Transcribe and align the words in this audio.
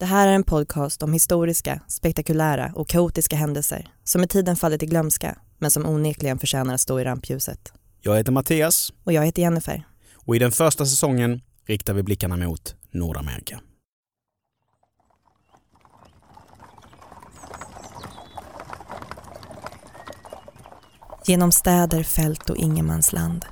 Det 0.00 0.06
här 0.06 0.28
är 0.28 0.32
en 0.32 0.44
podcast 0.44 1.02
om 1.02 1.12
historiska, 1.12 1.80
spektakulära 1.88 2.72
och 2.74 2.88
kaotiska 2.88 3.36
händelser 3.36 3.88
som 4.04 4.20
med 4.20 4.30
tiden 4.30 4.56
fallit 4.56 4.82
i 4.82 4.86
glömska 4.86 5.38
men 5.58 5.70
som 5.70 5.86
onekligen 5.86 6.38
förtjänar 6.38 6.74
att 6.74 6.80
stå 6.80 7.00
i 7.00 7.04
rampljuset. 7.04 7.72
Jag 8.00 8.16
heter 8.16 8.32
Mattias 8.32 8.92
Och 9.04 9.12
jag 9.12 9.26
heter 9.26 9.42
Jennifer. 9.42 9.82
och 10.26 10.36
i 10.36 10.38
den 10.38 10.52
första 10.52 10.86
säsongen 10.86 11.40
riktar 11.66 11.94
vi 11.94 12.02
blickarna 12.02 12.36
mot 12.36 12.74
Nordamerika. 12.90 13.60
Genom 21.26 21.52
städer, 21.52 22.02
fält 22.02 22.50
och 22.50 22.56
ingenmansland. 22.56 23.44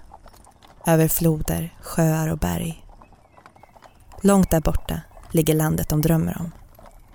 Över 0.86 1.08
floder, 1.08 1.74
sjöar 1.80 2.28
och 2.28 2.38
berg. 2.38 2.84
Långt 4.22 4.50
där 4.50 4.60
borta 4.60 5.00
ligger 5.32 5.54
landet 5.54 5.88
de 5.88 6.02
drömmer 6.02 6.36
om. 6.40 6.52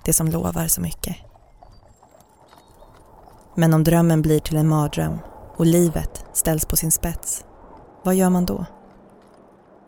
Det 0.04 0.12
som 0.12 0.28
lovar 0.28 0.66
så 0.66 0.80
mycket. 0.80 1.16
Men 3.54 3.74
om 3.74 3.84
drömmen 3.84 4.22
blir 4.22 4.40
till 4.40 4.56
en 4.56 4.68
mardröm 4.68 5.18
och 5.56 5.66
livet 5.66 6.24
ställs 6.32 6.64
på 6.64 6.76
sin 6.76 6.90
spets, 6.92 7.44
vad 8.02 8.14
gör 8.14 8.30
man 8.30 8.46
då? 8.46 8.66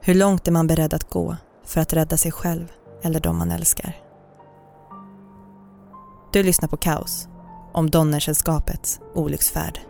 Hur 0.00 0.14
långt 0.14 0.48
är 0.48 0.52
man 0.52 0.66
beredd 0.66 0.94
att 0.94 1.10
gå 1.10 1.36
för 1.64 1.80
att 1.80 1.92
rädda 1.92 2.16
sig 2.16 2.32
själv 2.32 2.72
eller 3.02 3.20
de 3.20 3.38
man 3.38 3.50
älskar? 3.50 3.96
Du 6.32 6.42
lyssnar 6.42 6.68
på 6.68 6.76
Kaos, 6.76 7.28
om 7.72 7.90
Donnersällskapets 7.90 9.00
olycksfärd. 9.14 9.80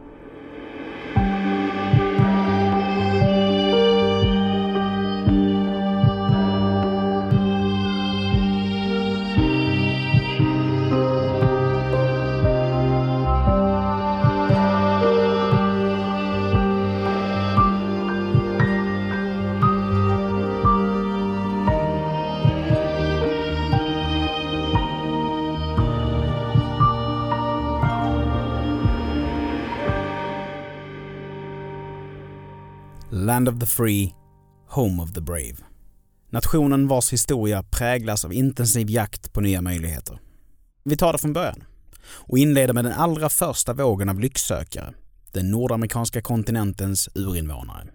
Land 33.17 33.49
of 33.49 33.61
the 33.61 33.67
free, 33.67 34.13
home 34.69 35.03
of 35.03 35.13
the 35.13 35.21
brave. 35.21 35.57
Nationen 36.31 36.89
vars 36.89 37.13
historia 37.13 37.63
präglas 37.63 38.25
av 38.25 38.33
intensiv 38.33 38.91
jakt 38.91 39.33
på 39.33 39.41
nya 39.41 39.61
möjligheter. 39.61 40.19
Vi 40.85 40.97
tar 40.97 41.13
det 41.13 41.19
från 41.19 41.33
början 41.33 41.65
och 42.03 42.39
inleder 42.39 42.75
med 42.75 42.85
den 42.85 42.93
allra 42.93 43.29
första 43.29 43.73
vågen 43.73 44.09
av 44.09 44.21
lycksökare, 44.21 44.95
den 45.33 45.51
nordamerikanska 45.51 46.23
kontinentens 46.23 47.09
urinvånare. 47.15 47.87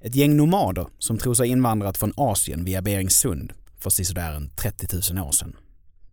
Ett 0.00 0.14
gäng 0.14 0.36
nomader 0.36 0.86
som 0.98 1.18
tror 1.18 1.34
sig 1.34 1.48
invandrat 1.48 1.98
från 1.98 2.12
Asien 2.16 2.64
via 2.64 2.82
Berings 2.82 3.16
Sund 3.16 3.52
för 3.78 3.90
sisådär 3.90 4.32
en 4.32 4.50
30 4.50 5.14
000 5.14 5.26
år 5.26 5.32
sedan. 5.32 5.56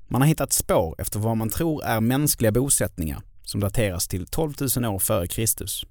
Man 0.08 0.22
har 0.22 0.28
hittat 0.28 0.54
spår 0.54 0.96
efter 0.98 1.20
vad 1.20 1.38
man 1.38 1.50
tror 1.50 1.84
är 1.84 2.02
mänskliga 2.02 2.52
bosättningar 2.52 3.22
som 3.44 3.60
dateras 3.60 4.08
till 4.08 4.28
12 4.28 4.54
000 4.78 4.86
år 4.86 5.00
före 5.00 5.28
Kristus 5.28 5.86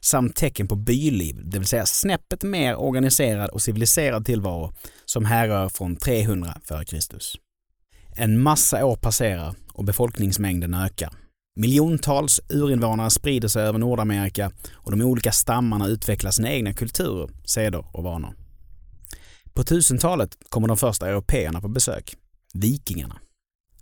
samt 0.00 0.36
tecken 0.36 0.68
på 0.68 0.76
byliv, 0.76 1.40
det 1.44 1.58
vill 1.58 1.68
säga 1.68 1.86
snäppet 1.86 2.42
mer 2.42 2.76
organiserad 2.76 3.50
och 3.50 3.62
civiliserad 3.62 4.26
tillvaro 4.26 4.72
som 5.04 5.24
härrör 5.24 5.68
från 5.68 5.96
300 5.96 6.54
f.Kr. 6.70 6.96
En 8.16 8.38
massa 8.38 8.84
år 8.84 8.96
passerar 8.96 9.54
och 9.72 9.84
befolkningsmängden 9.84 10.74
ökar. 10.74 11.12
Miljontals 11.56 12.40
urinvånare 12.48 13.10
sprider 13.10 13.48
sig 13.48 13.62
över 13.62 13.78
Nordamerika 13.78 14.50
och 14.72 14.90
de 14.90 15.02
olika 15.02 15.32
stammarna 15.32 15.86
utvecklar 15.86 16.30
sina 16.30 16.50
egna 16.50 16.72
kulturer, 16.72 17.28
seder 17.44 17.96
och 17.96 18.04
vanor. 18.04 18.34
På 19.52 19.62
1000-talet 19.62 20.36
kommer 20.48 20.68
de 20.68 20.76
första 20.76 21.08
européerna 21.08 21.60
på 21.60 21.68
besök, 21.68 22.14
vikingarna. 22.54 23.20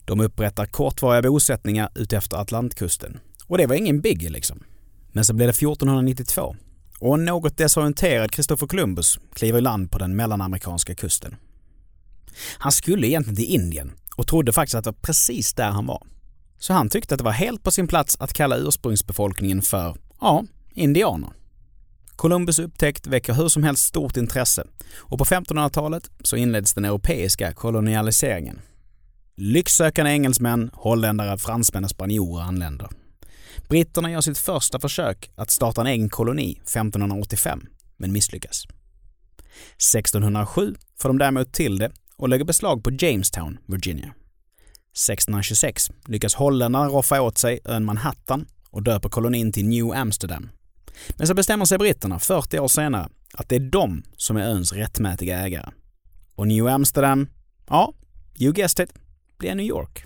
De 0.04 0.20
upprättar 0.20 0.66
kortvariga 0.66 1.22
bosättningar 1.22 1.90
utefter 1.94 2.36
Atlantkusten. 2.36 3.18
Och 3.46 3.58
det 3.58 3.66
var 3.66 3.74
ingen 3.74 4.00
biggie 4.00 4.30
liksom. 4.30 4.62
Men 5.12 5.24
så 5.24 5.34
blev 5.34 5.46
det 5.46 5.50
1492 5.50 6.56
och 6.98 7.14
en 7.14 7.24
något 7.24 7.56
desorienterad 7.56 8.30
Kristoffer 8.30 8.66
Columbus 8.66 9.18
kliver 9.34 9.58
i 9.58 9.62
land 9.62 9.90
på 9.90 9.98
den 9.98 10.16
mellanamerikanska 10.16 10.94
kusten. 10.94 11.36
Han 12.58 12.72
skulle 12.72 13.06
egentligen 13.06 13.36
till 13.36 13.54
Indien 13.54 13.92
och 14.16 14.26
trodde 14.26 14.52
faktiskt 14.52 14.74
att 14.74 14.84
det 14.84 14.90
var 14.90 14.98
precis 15.02 15.54
där 15.54 15.70
han 15.70 15.86
var. 15.86 16.02
Så 16.58 16.72
han 16.72 16.88
tyckte 16.88 17.14
att 17.14 17.18
det 17.18 17.24
var 17.24 17.32
helt 17.32 17.62
på 17.62 17.70
sin 17.70 17.88
plats 17.88 18.16
att 18.20 18.32
kalla 18.32 18.56
ursprungsbefolkningen 18.56 19.62
för, 19.62 19.96
ja, 20.20 20.44
indianer. 20.74 21.30
Columbus 22.16 22.58
upptäckt 22.58 23.06
väcker 23.06 23.32
hur 23.32 23.48
som 23.48 23.62
helst 23.62 23.84
stort 23.84 24.16
intresse 24.16 24.66
och 24.94 25.18
på 25.18 25.24
1500-talet 25.24 26.10
så 26.24 26.36
inleds 26.36 26.74
den 26.74 26.84
europeiska 26.84 27.52
kolonialiseringen. 27.52 28.60
Lycksökande 29.36 30.10
engelsmän, 30.10 30.70
holländare, 30.72 31.38
fransmän 31.38 31.84
och 31.84 31.90
spanjorer 31.90 32.42
anländer. 32.42 32.88
Britterna 33.72 34.10
gör 34.10 34.20
sitt 34.20 34.38
första 34.38 34.78
försök 34.78 35.30
att 35.34 35.50
starta 35.50 35.80
en 35.80 35.86
egen 35.86 36.08
koloni 36.08 36.52
1585, 36.52 37.66
men 37.96 38.12
misslyckas. 38.12 38.64
1607 39.76 40.74
får 40.98 41.08
de 41.08 41.18
däremot 41.18 41.52
till 41.52 41.78
det 41.78 41.92
och 42.16 42.28
lägger 42.28 42.44
beslag 42.44 42.84
på 42.84 42.90
Jamestown, 42.98 43.58
Virginia. 43.66 44.06
1626 44.06 45.90
lyckas 46.06 46.34
holländarna 46.34 46.88
roffa 46.88 47.20
åt 47.20 47.38
sig 47.38 47.60
ön 47.64 47.84
Manhattan 47.84 48.46
och 48.70 48.82
döper 48.82 49.08
kolonin 49.08 49.52
till 49.52 49.68
New 49.68 49.92
Amsterdam. 49.92 50.50
Men 51.16 51.26
så 51.26 51.34
bestämmer 51.34 51.64
sig 51.64 51.78
britterna 51.78 52.18
40 52.18 52.58
år 52.58 52.68
senare 52.68 53.08
att 53.34 53.48
det 53.48 53.56
är 53.56 53.70
de 53.70 54.02
som 54.16 54.36
är 54.36 54.42
öns 54.42 54.72
rättmätiga 54.72 55.38
ägare. 55.38 55.70
Och 56.34 56.48
New 56.48 56.66
Amsterdam, 56.66 57.28
ja, 57.68 57.94
you 58.38 58.52
guessed 58.52 58.84
it, 58.84 58.94
blir 59.38 59.54
New 59.54 59.66
York. 59.66 60.04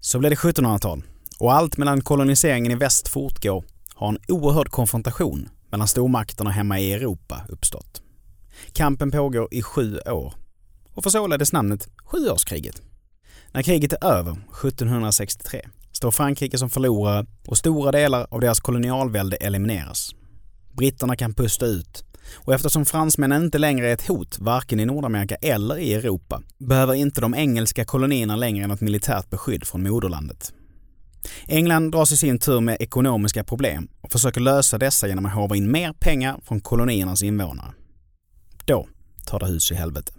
Så 0.00 0.18
blir 0.18 0.30
det 0.30 0.36
1700-tal 0.36 1.02
och 1.40 1.52
allt 1.54 1.76
mellan 1.76 2.00
koloniseringen 2.00 2.72
i 2.72 2.74
väst 2.74 3.08
fortgår 3.08 3.64
har 3.94 4.08
en 4.08 4.18
oerhörd 4.28 4.68
konfrontation 4.68 5.48
mellan 5.70 5.88
stormakterna 5.88 6.50
hemma 6.50 6.80
i 6.80 6.92
Europa 6.92 7.40
uppstått. 7.48 8.02
Kampen 8.72 9.10
pågår 9.10 9.48
i 9.50 9.62
sju 9.62 9.98
år 9.98 10.34
och 10.94 11.02
får 11.02 11.10
således 11.10 11.52
namnet 11.52 11.88
Sjuårskriget. 12.04 12.82
När 13.52 13.62
kriget 13.62 13.92
är 13.92 14.04
över, 14.04 14.32
1763, 14.32 15.68
står 15.92 16.10
Frankrike 16.10 16.58
som 16.58 16.70
förlorare 16.70 17.26
och 17.46 17.58
stora 17.58 17.92
delar 17.92 18.26
av 18.30 18.40
deras 18.40 18.60
kolonialvälde 18.60 19.36
elimineras. 19.36 20.14
Britterna 20.72 21.16
kan 21.16 21.34
pusta 21.34 21.66
ut 21.66 22.04
och 22.34 22.54
eftersom 22.54 22.84
fransmännen 22.84 23.44
inte 23.44 23.58
längre 23.58 23.88
är 23.88 23.94
ett 23.94 24.08
hot 24.08 24.38
varken 24.38 24.80
i 24.80 24.86
Nordamerika 24.86 25.34
eller 25.34 25.78
i 25.78 25.94
Europa 25.94 26.42
behöver 26.58 26.94
inte 26.94 27.20
de 27.20 27.34
engelska 27.34 27.84
kolonierna 27.84 28.36
längre 28.36 28.66
något 28.66 28.80
militärt 28.80 29.30
beskydd 29.30 29.66
från 29.66 29.82
moderlandet. 29.82 30.52
England 31.46 31.92
dras 31.92 32.12
i 32.12 32.16
sin 32.16 32.38
tur 32.38 32.60
med 32.60 32.76
ekonomiska 32.80 33.44
problem 33.44 33.88
och 34.00 34.12
försöker 34.12 34.40
lösa 34.40 34.78
dessa 34.78 35.08
genom 35.08 35.26
att 35.26 35.34
håva 35.34 35.56
in 35.56 35.70
mer 35.70 35.92
pengar 35.92 36.40
från 36.44 36.60
koloniernas 36.60 37.22
invånare. 37.22 37.72
Då 38.64 38.88
tar 39.26 39.38
det 39.38 39.46
hus 39.46 39.72
i 39.72 39.74
helvete. 39.74 40.12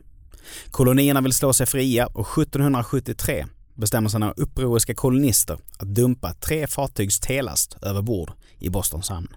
Kolonierna 0.71 1.21
vill 1.21 1.33
slå 1.33 1.53
sig 1.53 1.65
fria 1.65 2.07
och 2.07 2.37
1773 2.37 3.45
bestämmer 3.75 4.09
sig 4.09 4.19
några 4.19 4.33
upproriska 4.33 4.93
kolonister 4.93 5.57
att 5.79 5.95
dumpa 5.95 6.33
tre 6.33 6.67
fartygs 6.67 7.19
telast 7.19 7.77
över 7.81 8.01
bord 8.01 8.31
i 8.59 8.69
Bostons 8.69 9.09
hamn. 9.09 9.27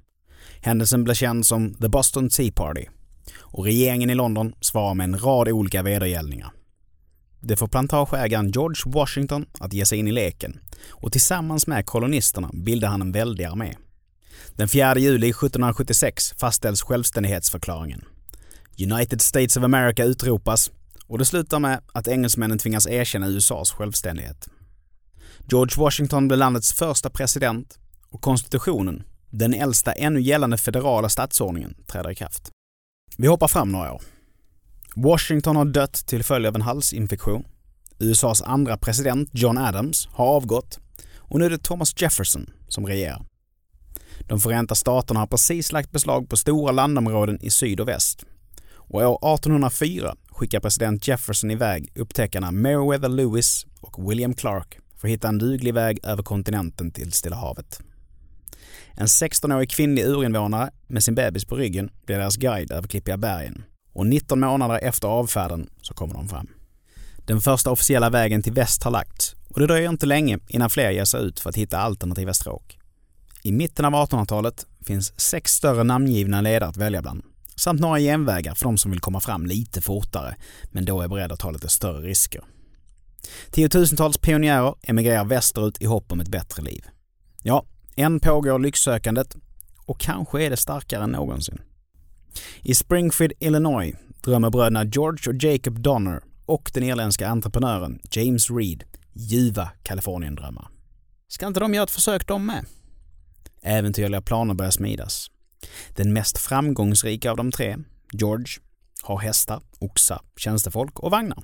Händelsen 0.61 1.05
blir 1.05 1.15
känd 1.15 1.47
som 1.47 1.75
The 1.75 1.89
Boston 1.89 2.29
Tea 2.29 2.53
Party 2.53 2.87
och 3.41 3.65
regeringen 3.65 4.11
i 4.11 4.15
London 4.15 4.55
svarar 4.61 4.95
med 4.95 5.05
en 5.05 5.19
rad 5.19 5.49
olika 5.49 5.83
vedergällningar. 5.83 6.53
Det 7.47 7.57
får 7.57 7.69
plantageägaren 7.69 8.51
George 8.51 8.93
Washington 8.93 9.47
att 9.59 9.73
ge 9.73 9.87
sig 9.87 9.99
in 9.99 10.09
i 10.09 10.13
leken 10.13 10.61
och 10.91 11.13
tillsammans 11.13 11.67
med 11.67 11.87
kolonisterna 11.87 12.51
bildar 12.53 12.89
han 12.89 13.03
en 13.03 13.13
väldig 13.13 13.45
armé. 13.45 13.75
Den 14.57 14.69
4 14.69 14.99
juli 14.99 15.31
1776 15.31 16.35
fastställs 16.39 16.83
självständighetsförklaringen. 16.83 18.05
United 18.79 19.21
States 19.21 19.57
of 19.57 19.65
America 19.65 20.05
utropas 20.05 20.71
och 21.07 21.19
det 21.19 21.25
slutar 21.25 21.59
med 21.59 21.81
att 21.93 22.09
engelsmännen 22.09 22.59
tvingas 22.59 22.87
erkänna 22.87 23.29
USAs 23.29 23.73
självständighet. 23.73 24.49
George 25.51 25.83
Washington 25.83 26.29
blir 26.29 26.39
landets 26.39 26.73
första 26.73 27.11
president 27.11 27.79
och 28.11 28.21
konstitutionen, 28.21 29.03
den 29.31 29.55
äldsta 29.55 29.93
ännu 29.93 30.21
gällande 30.21 30.59
federala 30.59 31.09
statsordningen, 31.09 31.75
träder 31.87 32.11
i 32.11 32.15
kraft. 32.15 32.51
Vi 33.19 33.27
hoppar 33.27 33.49
fram 33.49 33.73
några 33.73 33.93
år. 33.93 34.03
Washington 34.97 35.57
har 35.57 35.65
dött 35.65 36.07
till 36.07 36.25
följd 36.25 36.47
av 36.47 36.55
en 36.55 36.63
halsinfektion. 36.63 37.45
USAs 37.99 38.43
andra 38.43 38.77
president, 38.77 39.31
John 39.33 39.59
Adams, 39.59 40.09
har 40.13 40.27
avgått 40.27 40.79
och 41.19 41.39
nu 41.39 41.47
är 41.47 41.51
det 41.51 41.59
Thomas 41.59 42.03
Jefferson 42.03 42.51
som 42.69 42.87
regerar. 42.87 43.27
De 44.29 44.41
Förenta 44.41 44.75
Staterna 44.75 45.21
har 45.21 45.27
precis 45.27 45.73
lagt 45.73 45.91
beslag 45.91 46.29
på 46.29 46.37
stora 46.37 46.73
landområden 46.73 47.39
i 47.43 47.51
syd 47.51 47.81
och 47.81 47.89
väst. 47.89 48.25
Och 48.75 49.01
år 49.01 49.35
1804 49.35 50.15
skickar 50.31 50.61
president 50.61 51.09
Jefferson 51.09 51.51
iväg 51.51 51.93
upptäckarna 51.95 52.51
Meriwether 52.51 53.09
Lewis 53.09 53.67
och 53.81 54.11
William 54.11 54.35
Clark 54.35 54.79
för 54.97 55.09
att 55.09 55.13
hitta 55.13 55.29
en 55.29 55.39
duglig 55.39 55.75
väg 55.75 56.01
över 56.05 56.23
kontinenten 56.23 56.91
till 56.91 57.13
Stilla 57.13 57.37
havet. 57.37 57.81
En 58.93 59.07
16-årig 59.07 59.71
kvinnlig 59.71 60.05
urinvånare 60.05 60.71
med 60.87 61.05
sin 61.05 61.15
bebis 61.15 61.45
på 61.45 61.57
ryggen 61.57 61.91
blir 62.07 62.17
deras 62.19 62.37
guide 62.37 62.73
över 62.73 62.89
klippiga 62.89 63.17
bergen 63.17 63.65
och 63.95 64.07
19 64.07 64.41
månader 64.41 64.79
efter 64.83 65.09
avfärden 65.09 65.71
så 65.83 65.95
kommer 65.95 66.15
de 66.15 66.29
fram. 66.29 66.49
Den 67.17 67.41
första 67.41 67.71
officiella 67.71 68.11
vägen 68.11 68.43
till 68.43 68.53
väst 68.53 68.83
har 68.83 68.91
lagts 68.91 69.35
och 69.49 69.61
det 69.61 69.67
dröjer 69.67 69.89
inte 69.89 70.07
länge 70.07 70.39
innan 70.49 70.71
fler 70.71 70.91
ger 70.91 71.05
sig 71.05 71.23
ut 71.23 71.41
för 71.41 71.51
att 71.51 71.57
hitta 71.57 71.79
alternativa 71.79 72.35
stråk. 72.35 72.79
I 73.43 73.53
mitten 73.53 73.85
av 73.85 73.93
1800-talet 73.93 74.67
finns 74.87 75.21
sex 75.21 75.53
större 75.53 75.85
namngivna 75.85 76.41
ledare 76.41 76.69
att 76.69 76.77
välja 76.77 77.03
bland 77.03 77.23
samt 77.57 77.81
några 77.81 77.99
genvägar 77.99 78.55
för 78.55 78.65
de 78.65 78.79
som 78.79 78.91
vill 78.91 79.01
komma 79.01 79.21
fram 79.21 79.47
lite 79.47 79.81
fortare 79.81 80.37
men 80.65 80.85
då 80.85 81.01
är 81.01 81.09
beredda 81.09 81.35
att 81.35 81.41
ta 81.41 81.51
lite 81.51 81.69
större 81.69 82.01
risker. 82.01 82.45
Tiotusentals 83.51 84.19
pionjärer 84.19 84.75
emigrerar 84.83 85.25
västerut 85.25 85.83
i 85.83 85.87
hopp 85.87 86.13
om 86.13 86.21
ett 86.21 86.29
bättre 86.29 86.63
liv. 86.63 86.85
Ja, 87.43 87.65
än 87.97 88.21
pågår 88.21 88.59
lycksökandet 88.59 89.37
och 89.87 90.01
kanske 90.01 90.43
är 90.43 90.51
det 90.51 90.57
starkare 90.57 91.05
än 91.05 91.11
någonsin. 91.11 91.61
I 92.63 92.75
Springfield, 92.75 93.33
Illinois 93.41 93.95
drömmer 94.25 94.51
bröderna 94.51 94.85
George 94.85 95.33
och 95.33 95.43
Jacob 95.43 95.81
Donner 95.81 96.23
och 96.47 96.71
den 96.75 96.83
irländska 96.83 97.29
entreprenören 97.29 98.01
James 98.11 98.51
Reed 98.51 98.85
ljuva 99.13 99.71
Kalifornien-drömmar. 99.83 100.69
Ska 101.29 101.47
inte 101.47 101.61
de 101.61 101.75
göra 101.75 101.85
ett 101.85 101.91
försök 101.91 102.27
de 102.27 102.47
med? 102.47 102.65
Äventyrliga 103.63 104.23
planer 104.23 104.55
börjar 104.55 104.71
smidas. 104.71 105.31
Den 105.97 106.13
mest 106.13 106.39
framgångsrika 106.39 107.31
av 107.31 107.37
de 107.37 107.53
tre, 107.53 107.77
George, 108.13 108.59
har 109.03 109.19
hästar, 109.19 109.61
oxar, 109.79 110.21
tjänstefolk 110.37 111.01
och 111.01 111.11
vagnar. 111.11 111.39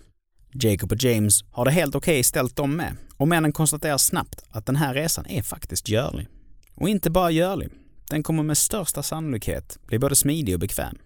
Jacob 0.52 0.92
och 0.92 1.02
James 1.02 1.44
har 1.50 1.64
det 1.64 1.70
helt 1.70 1.94
okej 1.94 2.12
okay 2.12 2.22
ställt 2.22 2.56
dem 2.56 2.76
med 2.76 2.96
och 3.16 3.28
männen 3.28 3.52
konstaterar 3.52 3.98
snabbt 3.98 4.42
att 4.50 4.66
den 4.66 4.76
här 4.76 4.94
resan 4.94 5.26
är 5.26 5.42
faktiskt 5.42 5.88
görlig. 5.88 6.28
Och 6.74 6.88
inte 6.88 7.10
bara 7.10 7.30
görlig, 7.30 7.68
den 8.10 8.22
kommer 8.22 8.42
med 8.42 8.58
största 8.58 9.02
sannolikhet 9.02 9.78
bli 9.86 9.98
både 9.98 10.16
smidig 10.16 10.54
och 10.54 10.60
bekväm. 10.60 10.98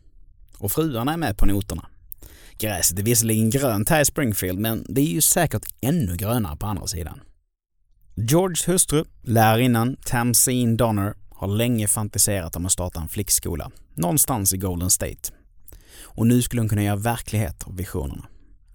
Och 0.59 0.73
fruarna 0.73 1.13
är 1.13 1.17
med 1.17 1.37
på 1.37 1.47
noterna. 1.47 1.89
Gräset 2.59 2.99
är 2.99 3.03
visserligen 3.03 3.51
grönt 3.51 3.89
här 3.89 4.01
i 4.01 4.05
Springfield, 4.05 4.59
men 4.59 4.87
det 4.89 5.01
är 5.01 5.13
ju 5.13 5.21
säkert 5.21 5.63
ännu 5.81 6.17
grönare 6.17 6.57
på 6.57 6.67
andra 6.67 6.87
sidan. 6.87 7.21
Georges 8.15 8.69
hustru, 8.69 9.05
lärarinnan 9.23 9.97
Tamsine 10.05 10.77
Donner, 10.77 11.15
har 11.31 11.49
länge 11.49 11.89
fantiserat 11.89 12.57
om 12.57 12.67
att 12.67 12.73
starta 12.73 13.01
en 13.01 13.09
flickskola 13.09 13.71
någonstans 13.95 14.53
i 14.53 14.57
Golden 14.57 14.91
State. 14.91 15.33
Och 16.03 16.27
nu 16.27 16.43
skulle 16.43 16.63
hon 16.63 16.69
kunna 16.69 16.83
göra 16.83 16.97
verklighet 16.97 17.63
av 17.67 17.77
visionerna. 17.77 18.27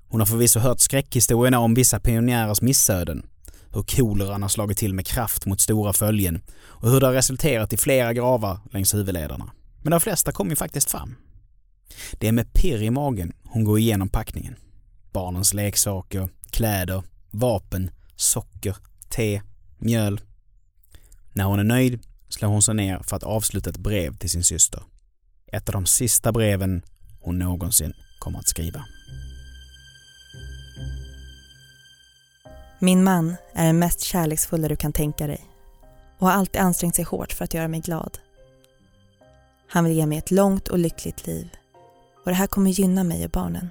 Hon 0.08 0.22
har 0.22 0.28
förvisso 0.28 0.60
hört 0.60 0.80
skräckhistorierna 0.80 1.60
om 1.60 1.74
vissa 1.74 2.00
pionjärers 2.00 2.62
missöden, 2.62 3.26
hur 3.74 3.84
koleran 3.84 4.42
har 4.42 4.50
slagit 4.50 4.78
till 4.78 4.94
med 4.94 5.06
kraft 5.06 5.46
mot 5.46 5.62
stora 5.62 5.94
följen 5.94 6.42
och 6.60 6.90
hur 6.90 7.00
det 7.00 7.06
har 7.06 7.14
resulterat 7.14 7.74
i 7.74 7.78
flera 7.78 8.14
gravar 8.14 8.60
längs 8.72 8.94
huvudlederna. 8.94 9.52
Men 9.82 9.92
de 9.92 10.00
flesta 10.00 10.32
kom 10.32 10.50
ju 10.50 10.56
faktiskt 10.56 10.92
fram. 10.92 11.16
Det 12.12 12.28
är 12.28 12.32
med 12.32 12.54
pirr 12.54 12.82
i 12.82 12.90
magen 12.90 13.34
hon 13.44 13.64
går 13.64 13.80
igenom 13.80 14.10
packningen. 14.10 14.56
Barnens 15.12 15.54
leksaker, 15.54 16.30
kläder, 16.52 17.04
vapen, 17.32 17.92
socker, 18.16 18.76
te, 19.10 19.42
mjöl. 19.78 20.22
När 21.34 21.44
hon 21.44 21.60
är 21.60 21.64
nöjd 21.64 22.00
slår 22.30 22.50
hon 22.50 22.62
sig 22.62 22.76
ner 22.76 23.00
för 23.08 23.16
att 23.16 23.24
avsluta 23.24 23.70
ett 23.70 23.78
brev 23.78 24.18
till 24.18 24.30
sin 24.30 24.44
syster. 24.44 24.84
Ett 25.52 25.70
av 25.70 25.74
de 25.74 25.86
sista 25.86 26.32
breven 26.32 26.82
hon 27.20 27.40
någonsin 27.40 27.94
kommer 28.20 28.40
att 28.40 28.48
skriva. 28.48 28.86
Min 32.82 33.04
man 33.04 33.36
är 33.54 33.66
den 33.66 33.80
mest 33.80 34.02
kärleksfulla 34.02 34.68
du 34.68 34.76
kan 34.76 34.94
tänka 34.94 35.28
dig 35.28 35.46
och 36.18 36.28
har 36.28 36.34
alltid 36.34 36.62
ansträngt 36.62 36.96
sig 36.96 37.06
hårt 37.06 37.34
för 37.34 37.44
att 37.44 37.54
göra 37.54 37.68
mig 37.68 37.80
glad. 37.80 38.18
Han 39.68 39.84
vill 39.84 39.94
ge 39.94 40.06
mig 40.06 40.18
ett 40.18 40.32
långt 40.32 40.68
och 40.68 40.80
lyckligt 40.80 41.28
liv 41.28 41.50
och 42.24 42.32
det 42.32 42.34
här 42.34 42.48
kommer 42.48 42.72
gynna 42.72 43.04
mig 43.04 43.26
och 43.26 43.32
barnen. 43.32 43.70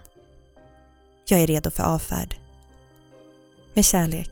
Jag 1.29 1.41
är 1.41 1.47
redo 1.47 1.71
för 1.71 1.83
avfärd. 1.83 2.37
Med 3.75 3.85
kärlek, 3.85 4.31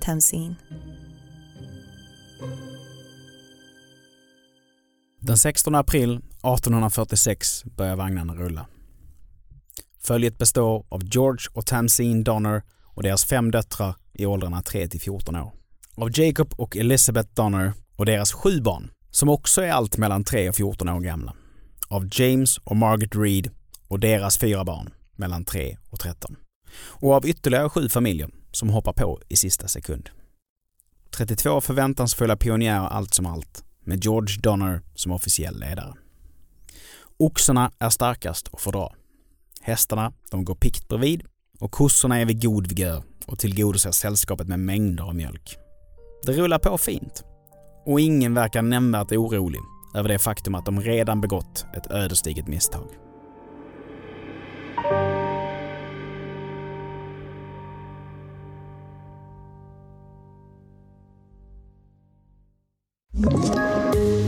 Tamsin. 0.00 0.54
Den 5.20 5.38
16 5.38 5.74
april 5.74 6.16
1846 6.16 7.64
börjar 7.64 7.96
vagnarna 7.96 8.34
rulla. 8.34 8.66
Följet 10.00 10.38
består 10.38 10.86
av 10.88 11.04
George 11.04 11.46
och 11.52 11.66
Tamsin 11.66 12.24
Donner 12.24 12.62
och 12.84 13.02
deras 13.02 13.24
fem 13.24 13.50
döttrar 13.50 13.94
i 14.14 14.26
åldrarna 14.26 14.62
3 14.62 14.88
till 14.88 15.00
14 15.00 15.36
år. 15.36 15.52
Av 15.94 16.18
Jacob 16.18 16.54
och 16.56 16.76
Elizabeth 16.76 17.34
Donner 17.34 17.72
och 17.96 18.06
deras 18.06 18.32
sju 18.32 18.60
barn, 18.60 18.90
som 19.10 19.28
också 19.28 19.62
är 19.62 19.70
allt 19.70 19.96
mellan 19.96 20.24
3 20.24 20.48
och 20.48 20.54
14 20.54 20.88
år 20.88 21.00
gamla. 21.00 21.34
Av 21.88 22.08
James 22.12 22.58
och 22.58 22.76
Margaret 22.76 23.16
Reed 23.16 23.50
och 23.88 24.00
deras 24.00 24.38
fyra 24.38 24.64
barn, 24.64 24.90
mellan 25.16 25.44
3 25.44 25.76
och 25.90 26.00
13. 26.00 26.36
Och 26.76 27.12
av 27.12 27.26
ytterligare 27.26 27.68
sju 27.68 27.88
familjer 27.88 28.30
som 28.52 28.70
hoppar 28.70 28.92
på 28.92 29.20
i 29.28 29.36
sista 29.36 29.68
sekund. 29.68 30.10
32 31.10 31.60
förväntansfulla 31.60 32.36
pionjärer 32.36 32.86
allt 32.86 33.14
som 33.14 33.26
allt, 33.26 33.64
med 33.84 34.04
George 34.04 34.40
Donner 34.40 34.80
som 34.94 35.12
officiell 35.12 35.60
ledare. 35.60 35.94
Oxarna 37.16 37.72
är 37.78 37.90
starkast 37.90 38.48
och 38.48 38.60
får 38.60 38.72
dra. 38.72 38.94
Hästarna, 39.60 40.12
de 40.30 40.44
går 40.44 40.54
pikt 40.54 40.88
bredvid 40.88 41.22
och 41.58 41.70
kossorna 41.70 42.20
är 42.20 42.24
vid 42.24 42.42
god 42.42 42.66
vigör 42.66 43.02
och 43.26 43.38
tillgodoser 43.38 43.90
sällskapet 43.90 44.48
med 44.48 44.58
mängder 44.60 45.04
av 45.04 45.14
mjölk. 45.14 45.56
Det 46.26 46.32
rullar 46.32 46.58
på 46.58 46.78
fint. 46.78 47.24
Och 47.86 48.00
ingen 48.00 48.34
verkar 48.34 48.62
nämnvärt 48.62 49.12
orolig 49.12 49.60
över 49.94 50.08
det 50.08 50.18
faktum 50.18 50.54
att 50.54 50.66
de 50.66 50.80
redan 50.80 51.20
begått 51.20 51.66
ett 51.76 51.90
ödesdigert 51.90 52.46
misstag. 52.46 52.86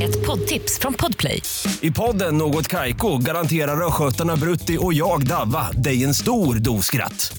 Ett 0.03 0.27
poddtips 0.27 0.79
från 0.79 0.95
Podplay. 0.95 1.43
I 1.81 1.91
podden 1.91 2.39
Något 2.39 2.69
Kaiko 2.69 3.19
garanterar 3.19 3.87
östgötarna 3.87 4.37
Brutti 4.37 4.79
och 4.81 4.95
jag, 4.95 5.27
Davva, 5.27 5.71
dig 5.73 6.05
en 6.05 6.15
stor 6.15 6.55
dos 6.55 6.87
skratt. 6.87 7.39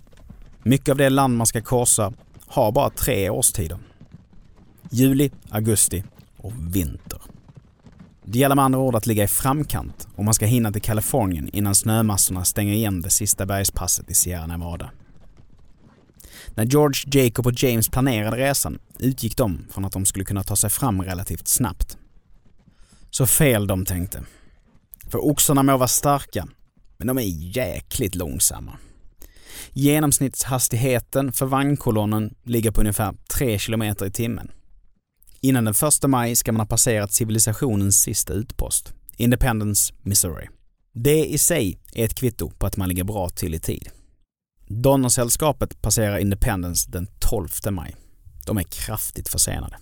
Mycket 0.63 0.89
av 0.89 0.97
det 0.97 1.09
land 1.09 1.37
man 1.37 1.47
ska 1.47 1.61
korsa 1.61 2.13
har 2.47 2.71
bara 2.71 2.89
tre 2.89 3.29
årstider. 3.29 3.77
Juli, 4.91 5.31
augusti 5.49 6.03
och 6.37 6.53
vinter. 6.75 7.21
Det 8.23 8.39
gäller 8.39 8.55
med 8.55 8.65
andra 8.65 8.79
ord 8.79 8.95
att 8.95 9.07
ligga 9.07 9.23
i 9.23 9.27
framkant 9.27 10.07
om 10.15 10.25
man 10.25 10.33
ska 10.33 10.45
hinna 10.45 10.71
till 10.71 10.81
Kalifornien 10.81 11.49
innan 11.53 11.75
snömassorna 11.75 12.45
stänger 12.45 12.73
igen 12.73 13.01
det 13.01 13.09
sista 13.09 13.45
bergspasset 13.45 14.11
i 14.11 14.13
Sierra 14.13 14.47
Nevada. 14.47 14.91
När 16.55 16.65
George, 16.65 17.23
Jacob 17.23 17.47
och 17.47 17.63
James 17.63 17.89
planerade 17.89 18.37
resan 18.37 18.79
utgick 18.99 19.37
de 19.37 19.67
från 19.71 19.85
att 19.85 19.93
de 19.93 20.05
skulle 20.05 20.25
kunna 20.25 20.43
ta 20.43 20.55
sig 20.55 20.69
fram 20.69 21.01
relativt 21.01 21.47
snabbt. 21.47 21.97
Så 23.09 23.27
fel 23.27 23.67
de 23.67 23.85
tänkte. 23.85 24.23
För 25.07 25.25
oxarna 25.25 25.63
må 25.63 25.77
vara 25.77 25.87
starka, 25.87 26.47
men 26.97 27.07
de 27.07 27.17
är 27.17 27.55
jäkligt 27.57 28.15
långsamma. 28.15 28.77
Genomsnittshastigheten 29.71 31.31
för 31.31 31.45
vagnkolonnen 31.45 32.35
ligger 32.43 32.71
på 32.71 32.81
ungefär 32.81 33.13
3 33.33 33.59
km 33.59 33.83
i 33.83 34.11
timmen. 34.11 34.51
Innan 35.39 35.65
den 35.65 35.73
1 35.73 36.09
maj 36.09 36.35
ska 36.35 36.51
man 36.51 36.59
ha 36.59 36.65
passerat 36.65 37.13
civilisationens 37.13 38.01
sista 38.01 38.33
utpost, 38.33 38.93
Independence, 39.17 39.93
Missouri. 40.01 40.47
Det 40.93 41.25
i 41.25 41.37
sig 41.37 41.79
är 41.93 42.05
ett 42.05 42.15
kvitto 42.15 42.49
på 42.49 42.65
att 42.65 42.77
man 42.77 42.89
ligger 42.89 43.03
bra 43.03 43.29
till 43.29 43.53
i 43.53 43.59
tid. 43.59 43.89
Donnersällskapet 44.67 45.81
passerar 45.81 46.17
Independence 46.17 46.91
den 46.91 47.07
12 47.19 47.47
maj. 47.71 47.95
De 48.45 48.57
är 48.57 48.63
kraftigt 48.63 49.29
försenade. 49.29 49.77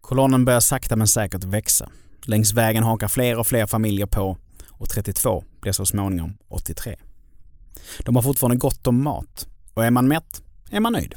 Kolonnen 0.00 0.44
börjar 0.44 0.60
sakta 0.60 0.96
men 0.96 1.08
säkert 1.08 1.44
växa. 1.44 1.90
Längs 2.22 2.52
vägen 2.52 2.82
hakar 2.82 3.08
fler 3.08 3.38
och 3.38 3.46
fler 3.46 3.66
familjer 3.66 4.06
på 4.06 4.36
och 4.68 4.88
32 4.88 5.44
blir 5.60 5.72
så 5.72 5.86
småningom 5.86 6.36
83. 6.48 6.96
De 7.98 8.16
har 8.16 8.22
fortfarande 8.22 8.56
gott 8.56 8.86
om 8.86 9.02
mat 9.02 9.46
och 9.74 9.84
är 9.84 9.90
man 9.90 10.08
mätt 10.08 10.42
är 10.70 10.80
man 10.80 10.92
nöjd. 10.92 11.14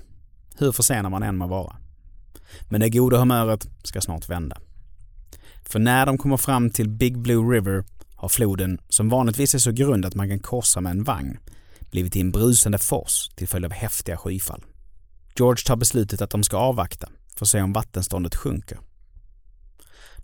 hur 0.58 0.72
försenad 0.72 1.12
man 1.12 1.24
än 1.24 1.38
må 1.38 1.48
vara. 1.48 1.76
Men 2.70 2.82
det 2.82 2.90
goda 2.90 3.18
humöret 3.18 3.68
ska 3.84 4.02
snart 4.02 4.30
vända. 4.30 4.58
För 5.66 5.80
när 5.80 6.06
de 6.06 6.18
kommer 6.18 6.38
fram 6.38 6.70
till 6.70 6.90
Big 6.90 7.18
Blue 7.18 7.56
River 7.56 7.84
har 8.16 8.30
floden, 8.30 8.80
som 8.90 9.10
vanligtvis 9.10 9.56
är 9.56 9.60
så 9.60 9.72
grund 9.72 10.06
att 10.06 10.16
man 10.16 10.30
kan 10.30 10.40
korsa 10.40 10.82
med 10.82 10.92
en 10.92 11.04
vagn, 11.04 11.38
blivit 11.92 12.14
till 12.14 12.22
en 12.22 12.32
brusande 12.32 12.78
fors 12.78 13.30
till 13.36 13.48
följd 13.48 13.66
av 13.66 13.72
häftiga 13.72 14.18
skyfall. 14.18 14.64
George 15.36 15.64
tar 15.66 15.76
beslutet 15.76 16.22
att 16.22 16.30
de 16.30 16.44
ska 16.44 16.58
avvakta 16.58 17.10
för 17.36 17.46
att 17.46 17.50
se 17.50 17.62
om 17.62 17.74
vattenståndet 17.74 18.36
sjunker. 18.36 18.80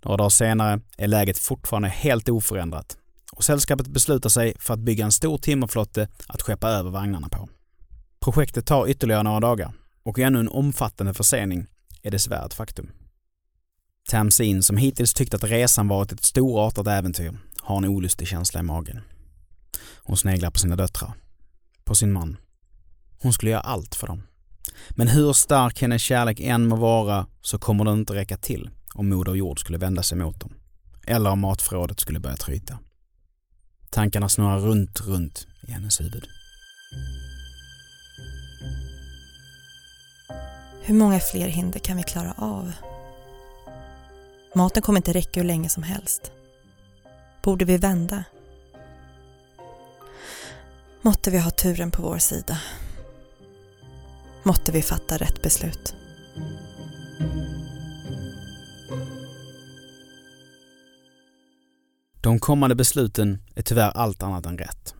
Några 0.02 0.16
dagar 0.16 0.28
senare 0.28 0.80
är 0.96 1.08
läget 1.08 1.38
fortfarande 1.38 1.88
helt 1.88 2.28
oförändrat 2.28 2.96
och 3.32 3.44
sällskapet 3.44 3.86
beslutar 3.86 4.30
sig 4.30 4.54
för 4.58 4.74
att 4.74 4.80
bygga 4.80 5.04
en 5.04 5.12
stor 5.12 5.38
timmerflotte 5.38 6.08
att 6.26 6.42
skeppa 6.42 6.68
över 6.68 6.90
vagnarna 6.90 7.28
på. 7.28 7.48
Projektet 8.20 8.66
tar 8.66 8.88
ytterligare 8.88 9.22
några 9.22 9.40
dagar 9.40 9.72
och 10.02 10.18
ännu 10.18 10.40
en 10.40 10.48
omfattande 10.48 11.14
försening 11.14 11.66
är 12.02 12.10
dessvärre 12.10 12.46
ett 12.46 12.54
faktum. 12.54 12.90
Tamsin, 14.08 14.62
som 14.62 14.76
hittills 14.76 15.14
tyckt 15.14 15.34
att 15.34 15.44
resan 15.44 15.88
varit 15.88 16.12
ett 16.12 16.24
storartat 16.24 16.86
äventyr, 16.86 17.38
har 17.60 17.76
en 17.76 17.84
olustig 17.84 18.28
känsla 18.28 18.60
i 18.60 18.62
magen. 18.62 19.00
Hon 20.02 20.16
sneglar 20.16 20.50
på 20.50 20.58
sina 20.58 20.76
döttrar, 20.76 21.12
på 21.84 21.94
sin 21.94 22.12
man. 22.12 22.36
Hon 23.22 23.32
skulle 23.32 23.50
göra 23.50 23.60
allt 23.60 23.94
för 23.94 24.06
dem. 24.06 24.22
Men 24.90 25.08
hur 25.08 25.32
stark 25.32 25.80
hennes 25.80 26.02
kärlek 26.02 26.40
än 26.40 26.68
må 26.68 26.76
vara 26.76 27.26
så 27.40 27.58
kommer 27.58 27.84
den 27.84 27.98
inte 27.98 28.14
räcka 28.14 28.36
till 28.36 28.70
om 28.94 29.08
Moder 29.08 29.34
Jord 29.34 29.60
skulle 29.60 29.78
vända 29.78 30.02
sig 30.02 30.18
mot 30.18 30.40
dem. 30.40 30.52
Eller 31.06 31.30
om 31.30 31.40
matförrådet 31.40 32.00
skulle 32.00 32.20
börja 32.20 32.36
tryta. 32.36 32.78
Tankarna 33.90 34.28
snurrar 34.28 34.58
runt, 34.58 35.00
runt 35.00 35.46
i 35.60 35.72
hennes 35.72 36.00
huvud. 36.00 36.28
Hur 40.82 40.94
många 40.94 41.20
fler 41.20 41.48
hinder 41.48 41.78
kan 41.78 41.96
vi 41.96 42.02
klara 42.02 42.34
av? 42.36 42.72
Maten 44.54 44.82
kommer 44.82 44.98
inte 44.98 45.12
räcka 45.12 45.40
hur 45.40 45.46
länge 45.46 45.68
som 45.68 45.82
helst. 45.82 46.32
Borde 47.42 47.64
vi 47.64 47.76
vända? 47.76 48.24
Måtte 51.02 51.30
vi 51.30 51.38
ha 51.38 51.50
turen 51.50 51.90
på 51.90 52.02
vår 52.02 52.18
sida. 52.18 52.58
Måtte 54.42 54.72
vi 54.72 54.82
fatta 54.82 55.16
rätt 55.16 55.42
beslut. 55.42 55.94
De 62.22 62.38
kommande 62.38 62.74
besluten 62.74 63.38
är 63.54 63.62
tyvärr 63.62 63.90
allt 63.90 64.22
annat 64.22 64.46
än 64.46 64.58
rätt. 64.58 64.94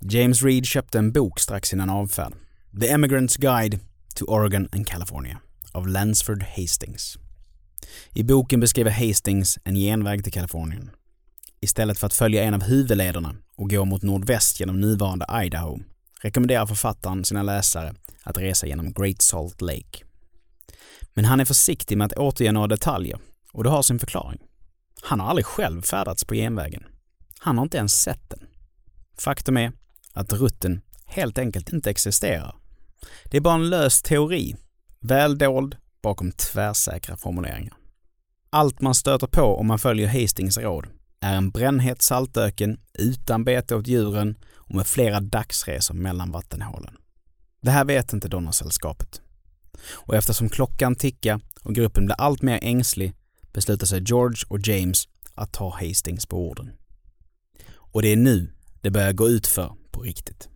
James 0.00 0.42
Reed 0.42 0.66
köpte 0.66 0.98
en 0.98 1.12
bok 1.12 1.40
strax 1.40 1.72
innan 1.72 1.90
avfärd. 1.90 2.32
The 2.80 2.88
Emigrant's 2.88 3.40
Guide 3.40 3.80
to 4.14 4.24
Oregon 4.24 4.68
and 4.72 4.86
California 4.86 5.40
av 5.72 5.88
Lansford 5.88 6.42
Hastings. 6.42 7.18
I 8.14 8.22
boken 8.22 8.60
beskriver 8.60 8.90
Hastings 8.90 9.58
en 9.64 9.74
genväg 9.74 10.24
till 10.24 10.32
Kalifornien. 10.32 10.90
Istället 11.60 11.98
för 11.98 12.06
att 12.06 12.14
följa 12.14 12.42
en 12.42 12.54
av 12.54 12.62
huvudlederna 12.62 13.34
och 13.56 13.70
gå 13.70 13.84
mot 13.84 14.02
nordväst 14.02 14.60
genom 14.60 14.80
nuvarande 14.80 15.26
Idaho 15.44 15.78
rekommenderar 16.22 16.66
författaren 16.66 17.24
sina 17.24 17.42
läsare 17.42 17.94
att 18.22 18.38
resa 18.38 18.66
genom 18.66 18.92
Great 18.92 19.22
Salt 19.22 19.60
Lake. 19.60 20.04
Men 21.14 21.24
han 21.24 21.40
är 21.40 21.44
försiktig 21.44 21.98
med 21.98 22.04
att 22.04 22.18
återge 22.18 22.52
några 22.52 22.66
detaljer 22.66 23.18
och 23.52 23.64
det 23.64 23.70
har 23.70 23.82
sin 23.82 23.98
förklaring. 23.98 24.40
Han 25.02 25.20
har 25.20 25.28
aldrig 25.28 25.46
själv 25.46 25.82
färdats 25.82 26.24
på 26.24 26.34
genvägen. 26.34 26.84
Han 27.38 27.58
har 27.58 27.64
inte 27.64 27.78
ens 27.78 28.02
sett 28.02 28.30
den. 28.30 28.46
Faktum 29.18 29.56
är 29.56 29.72
att 30.12 30.32
rutten 30.32 30.80
helt 31.06 31.38
enkelt 31.38 31.72
inte 31.72 31.90
existerar. 31.90 32.56
Det 33.24 33.36
är 33.36 33.40
bara 33.40 33.54
en 33.54 33.70
lös 33.70 34.02
teori, 34.02 34.56
väl 35.00 35.38
dold 35.38 35.76
bakom 36.02 36.32
tvärsäkra 36.32 37.16
formuleringar. 37.16 37.76
Allt 38.50 38.80
man 38.80 38.94
stöter 38.94 39.26
på 39.26 39.42
om 39.42 39.66
man 39.66 39.78
följer 39.78 40.20
Hastings 40.22 40.58
råd 40.58 40.86
är 41.20 41.36
en 41.36 41.50
brännhet 41.50 42.02
saltöken 42.02 42.80
utan 42.94 43.44
bete 43.44 43.74
åt 43.74 43.86
djuren 43.86 44.36
och 44.54 44.74
med 44.74 44.86
flera 44.86 45.20
dagsresor 45.20 45.94
mellan 45.94 46.30
vattenhålen. 46.30 46.96
Det 47.62 47.70
här 47.70 47.84
vet 47.84 48.12
inte 48.12 48.28
Donnersällskapet. 48.28 49.20
Och 49.92 50.14
eftersom 50.14 50.48
klockan 50.48 50.94
tickar 50.94 51.40
och 51.62 51.74
gruppen 51.74 52.04
blir 52.04 52.20
allt 52.20 52.42
mer 52.42 52.58
ängslig 52.62 53.14
beslutar 53.52 53.86
sig 53.86 54.02
George 54.02 54.44
och 54.48 54.68
James 54.68 55.08
att 55.34 55.52
ta 55.52 55.70
Hastings 55.70 56.26
på 56.26 56.48
orden. 56.48 56.72
Och 57.74 58.02
det 58.02 58.08
är 58.08 58.16
nu 58.16 58.52
det 58.80 58.90
börjar 58.90 59.12
gå 59.12 59.28
ut 59.28 59.46
för 59.46 59.72
på 59.90 60.00
riktigt. 60.00 60.48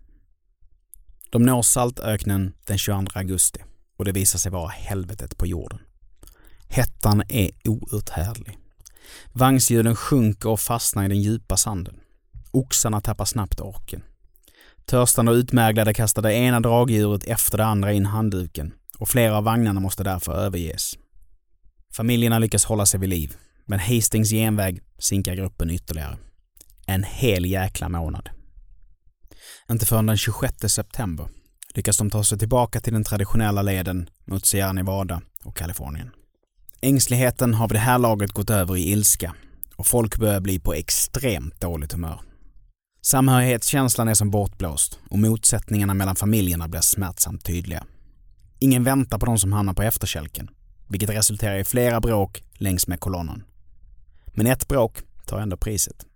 De 1.30 1.42
når 1.42 1.62
saltöknen 1.62 2.54
den 2.64 2.78
22 2.78 3.10
augusti 3.14 3.60
och 3.96 4.04
det 4.04 4.12
visar 4.12 4.38
sig 4.38 4.52
vara 4.52 4.68
helvetet 4.68 5.38
på 5.38 5.46
jorden. 5.46 5.78
Hettan 6.68 7.22
är 7.28 7.50
outhärdlig. 7.64 8.58
Vagnshjulen 9.32 9.96
sjunker 9.96 10.48
och 10.48 10.60
fastnar 10.60 11.04
i 11.04 11.08
den 11.08 11.22
djupa 11.22 11.56
sanden. 11.56 12.00
Oxarna 12.50 13.00
tappar 13.00 13.24
snabbt 13.24 13.60
orken. 13.60 14.02
Törstande 14.84 15.32
och 15.32 15.36
utmärglade 15.36 15.94
kastar 15.94 16.22
det 16.22 16.34
ena 16.34 16.60
dragdjuret 16.60 17.24
efter 17.24 17.58
det 17.58 17.64
andra 17.64 17.92
in 17.92 18.06
handduken 18.06 18.72
och 18.98 19.08
flera 19.08 19.36
av 19.36 19.44
vagnarna 19.44 19.80
måste 19.80 20.04
därför 20.04 20.32
överges. 20.32 20.94
Familjerna 21.93 22.38
lyckas 22.38 22.64
hålla 22.64 22.87
sig 22.87 23.00
vid 23.00 23.09
liv, 23.09 23.37
men 23.64 23.81
Hastings 23.81 24.31
genväg 24.31 24.81
sinkar 24.99 25.35
gruppen 25.35 25.71
ytterligare. 25.71 26.19
En 26.87 27.05
hel 27.05 27.47
jäkla 27.47 27.88
månad. 27.88 28.31
Inte 29.71 29.87
förrän 29.87 30.07
den 30.07 30.16
26 30.16 30.55
september 30.69 31.28
lyckas 31.75 31.99
de 31.99 32.11
ta 32.11 32.25
sig 32.25 32.38
tillbaka 32.38 32.81
till 32.81 32.93
den 32.93 33.05
traditionella 33.05 33.62
leden 33.62 34.11
mot 34.25 34.47
Sierra 34.47 34.73
Nevada 34.73 35.23
och 35.45 35.57
Kalifornien. 35.57 36.11
Ängsligheten 36.81 37.55
har 37.55 37.69
vid 37.69 37.76
det 37.76 37.81
här 37.81 37.99
laget 37.99 38.33
gått 38.33 38.50
över 38.50 38.76
i 38.76 38.90
ilska 38.90 39.35
och 39.76 39.87
folk 39.87 40.19
börjar 40.19 40.40
bli 40.40 40.59
på 40.59 40.75
extremt 40.75 41.61
dåligt 41.61 41.93
humör. 41.93 42.21
Samhörighetskänslan 43.02 44.09
är 44.09 44.14
som 44.14 44.31
bortblåst 44.31 44.99
och 45.11 45.19
motsättningarna 45.19 45.95
mellan 45.95 46.16
familjerna 46.16 46.69
blir 46.69 46.81
smärtsamt 46.81 47.45
tydliga. 47.45 47.87
Ingen 48.59 48.85
väntar 48.85 49.19
på 49.19 49.26
de 49.26 49.38
som 49.38 49.52
hamnar 49.52 49.75
på 49.75 49.83
efterkälken, 49.83 50.50
vilket 50.88 51.11
resulterar 51.11 51.59
i 51.59 51.64
flera 51.64 52.00
bråk 52.00 52.43
längs 52.55 52.87
med 52.87 53.00
kolonnen. 53.00 53.43
Men 54.35 54.47
ett 54.47 54.69
bråk 54.69 54.99
tar 55.26 55.40
ändå 55.40 55.57
priset. 55.57 56.07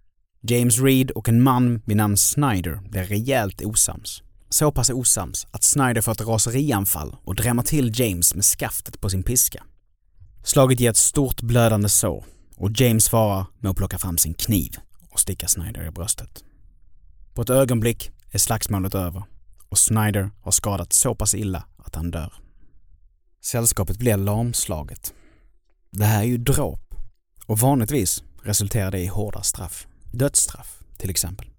James 0.42 0.78
Reed 0.78 1.10
och 1.10 1.28
en 1.28 1.42
man 1.42 1.82
vid 1.84 1.96
namn 1.96 2.16
Snyder 2.16 2.80
blir 2.90 3.04
rejält 3.04 3.62
osams. 3.64 4.22
Så 4.48 4.72
pass 4.72 4.90
osams 4.90 5.46
att 5.50 5.64
Snyder 5.64 6.00
får 6.00 6.12
ett 6.12 6.20
raserianfall 6.20 7.16
och 7.24 7.34
drämmer 7.34 7.62
till 7.62 8.00
James 8.00 8.34
med 8.34 8.44
skaftet 8.44 9.00
på 9.00 9.10
sin 9.10 9.22
piska. 9.22 9.64
Slaget 10.44 10.80
ger 10.80 10.90
ett 10.90 10.96
stort 10.96 11.42
blödande 11.42 11.88
sår 11.88 12.24
och 12.56 12.80
James 12.80 13.04
svarar 13.04 13.46
med 13.58 13.70
att 13.70 13.76
plocka 13.76 13.98
fram 13.98 14.18
sin 14.18 14.34
kniv 14.34 14.76
och 15.10 15.20
sticka 15.20 15.48
Snyder 15.48 15.86
i 15.86 15.90
bröstet. 15.90 16.44
På 17.34 17.42
ett 17.42 17.50
ögonblick 17.50 18.10
är 18.30 18.38
slagsmålet 18.38 18.94
över 18.94 19.22
och 19.68 19.78
Snyder 19.78 20.30
har 20.40 20.52
skadats 20.52 21.00
så 21.00 21.14
pass 21.14 21.34
illa 21.34 21.64
att 21.76 21.94
han 21.94 22.10
dör. 22.10 22.32
Sällskapet 23.42 23.98
blir 23.98 24.16
lamslaget. 24.16 25.14
Det 25.90 26.04
här 26.04 26.20
är 26.20 26.26
ju 26.26 26.38
dråp 26.38 26.94
och 27.46 27.58
vanligtvis 27.58 28.22
resulterar 28.42 28.90
det 28.90 29.00
i 29.00 29.06
hårda 29.06 29.42
straff. 29.42 29.86
Dödsstraff, 30.12 30.78
till 30.98 31.10
exempel. 31.10 31.50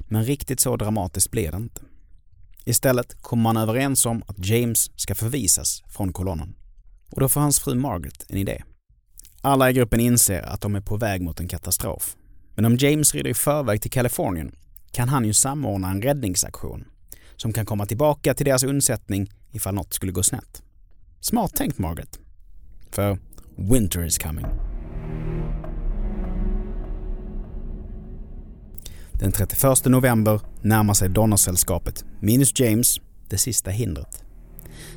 Men 0.00 0.24
riktigt 0.24 0.60
så 0.60 0.76
dramatiskt 0.76 1.30
blir 1.30 1.50
det 1.50 1.56
inte. 1.56 1.80
Istället 2.64 3.22
kommer 3.22 3.42
man 3.42 3.56
överens 3.56 4.06
om 4.06 4.22
att 4.26 4.46
James 4.46 4.90
ska 4.96 5.14
förvisas 5.14 5.82
från 5.88 6.12
kolonnen. 6.12 6.54
Och 7.10 7.20
då 7.20 7.28
får 7.28 7.40
hans 7.40 7.60
fru 7.60 7.74
Margaret 7.74 8.26
en 8.28 8.38
idé. 8.38 8.62
Alla 9.40 9.70
i 9.70 9.72
gruppen 9.72 10.00
inser 10.00 10.42
att 10.42 10.60
de 10.60 10.74
är 10.74 10.80
på 10.80 10.96
väg 10.96 11.22
mot 11.22 11.40
en 11.40 11.48
katastrof. 11.48 12.16
Men 12.54 12.64
om 12.64 12.76
James 12.76 13.14
rider 13.14 13.30
i 13.30 13.34
förväg 13.34 13.82
till 13.82 13.90
Kalifornien 13.90 14.54
kan 14.90 15.08
han 15.08 15.24
ju 15.24 15.32
samordna 15.32 15.90
en 15.90 16.02
räddningsaktion 16.02 16.84
som 17.36 17.52
kan 17.52 17.66
komma 17.66 17.86
tillbaka 17.86 18.34
till 18.34 18.46
deras 18.46 18.62
undsättning 18.62 19.30
ifall 19.52 19.74
något 19.74 19.94
skulle 19.94 20.12
gå 20.12 20.22
snett. 20.22 20.62
Smart 21.28 21.54
tänkt 21.54 21.78
Margaret. 21.78 22.18
För 22.90 23.18
winter 23.56 24.04
is 24.04 24.18
coming. 24.18 24.46
Den 29.12 29.32
31 29.32 29.84
november 29.84 30.40
närmar 30.62 30.94
sig 30.94 31.08
Donnersällskapet, 31.08 32.04
minus 32.20 32.60
James, 32.60 33.00
det 33.28 33.38
sista 33.38 33.70
hindret. 33.70 34.24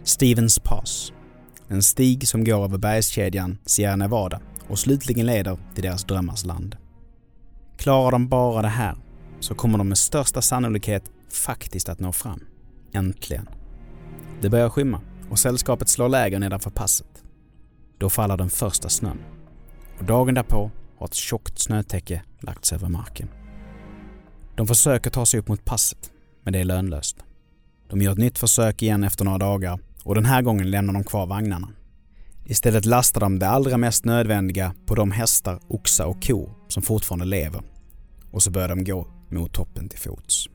Stevens 0.03 0.59
Pass. 0.59 1.13
En 1.67 1.83
stig 1.83 2.27
som 2.27 2.43
går 2.43 2.63
över 2.63 2.77
bergskedjan 2.77 3.57
Sierra 3.65 3.95
Nevada 3.95 4.41
och 4.67 4.79
slutligen 4.79 5.25
leder 5.25 5.57
till 5.73 5.83
deras 5.83 6.03
drömmars 6.03 6.45
land. 6.45 6.75
Klarar 7.77 8.11
de 8.11 8.27
bara 8.27 8.61
det 8.61 8.67
här 8.67 8.95
så 9.39 9.55
kommer 9.55 9.77
de 9.77 9.89
med 9.89 9.97
största 9.97 10.41
sannolikhet 10.41 11.03
faktiskt 11.31 11.89
att 11.89 11.99
nå 11.99 12.11
fram. 12.11 12.43
Äntligen. 12.93 13.49
Det 14.41 14.49
börjar 14.49 14.69
skymma 14.69 15.01
och 15.29 15.39
sällskapet 15.39 15.89
slår 15.89 16.09
läger 16.09 16.39
nedanför 16.39 16.69
passet. 16.69 17.23
Då 17.97 18.09
faller 18.09 18.37
den 18.37 18.49
första 18.49 18.89
snön. 18.89 19.19
Och 19.99 20.05
dagen 20.05 20.33
därpå 20.33 20.71
har 20.97 21.07
ett 21.07 21.13
tjockt 21.13 21.59
snötäcke 21.59 22.21
lagts 22.39 22.73
över 22.73 22.89
marken. 22.89 23.29
De 24.55 24.67
försöker 24.67 25.09
ta 25.09 25.25
sig 25.25 25.39
upp 25.39 25.47
mot 25.47 25.65
passet, 25.65 26.11
men 26.43 26.53
det 26.53 26.59
är 26.59 26.63
lönlöst. 26.63 27.17
De 27.89 28.01
gör 28.01 28.11
ett 28.11 28.17
nytt 28.17 28.37
försök 28.37 28.81
igen 28.81 29.03
efter 29.03 29.25
några 29.25 29.37
dagar 29.37 29.79
och 30.03 30.15
den 30.15 30.25
här 30.25 30.41
gången 30.41 30.71
lämnar 30.71 30.93
de 30.93 31.03
kvar 31.03 31.25
vagnarna. 31.25 31.69
Istället 32.45 32.85
lastar 32.85 33.21
de 33.21 33.39
det 33.39 33.49
allra 33.49 33.77
mest 33.77 34.05
nödvändiga 34.05 34.73
på 34.85 34.95
de 34.95 35.11
hästar, 35.11 35.59
oxar 35.67 36.05
och 36.05 36.23
kor 36.23 36.51
som 36.67 36.83
fortfarande 36.83 37.25
lever. 37.25 37.61
Och 38.31 38.43
så 38.43 38.51
börjar 38.51 38.69
de 38.69 38.83
gå 38.83 39.07
mot 39.29 39.53
toppen 39.53 39.89
till 39.89 39.99
fots. 39.99 40.47